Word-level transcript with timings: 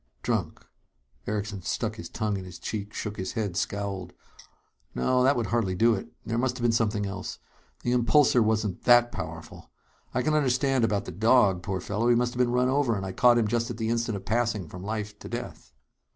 "Drunk" 0.23 0.65
Erickson 1.27 1.61
stuck 1.61 1.97
his 1.97 2.09
tongue 2.09 2.35
in 2.35 2.43
his 2.43 2.57
cheek, 2.57 2.91
shook 2.91 3.17
his 3.17 3.33
head, 3.33 3.55
scowled. 3.55 4.13
"No, 4.95 5.21
that 5.21 5.35
would 5.37 5.45
hardly 5.45 5.75
do 5.75 5.93
it. 5.93 6.09
There 6.25 6.39
must 6.39 6.57
have 6.57 6.63
been 6.63 6.71
something 6.71 7.05
else. 7.05 7.37
The 7.83 7.91
impulsor 7.91 8.41
isn't 8.51 8.85
that 8.85 9.11
powerful. 9.11 9.69
I 10.11 10.23
can 10.23 10.33
understand 10.33 10.83
about 10.83 11.05
the 11.05 11.11
dog, 11.11 11.61
poor 11.61 11.79
fellow. 11.81 12.09
He 12.09 12.15
must 12.15 12.33
have 12.33 12.39
been 12.39 12.49
run 12.49 12.67
over, 12.67 12.95
and 12.95 13.05
I 13.05 13.11
caught 13.11 13.37
him 13.37 13.47
just 13.47 13.69
at 13.69 13.77
the 13.77 13.89
instant 13.89 14.15
of 14.15 14.25
passing 14.25 14.67
from 14.67 14.81
life 14.83 15.19
to 15.19 15.29
death." 15.29 15.71